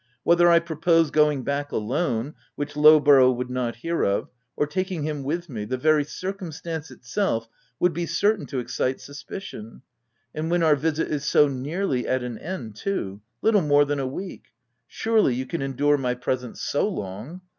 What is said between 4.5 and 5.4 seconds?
or taking him